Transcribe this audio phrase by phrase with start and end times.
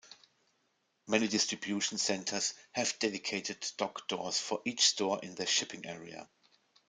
[1.05, 6.27] Many distribution centers have dedicated dock doors for each store in their shipping area.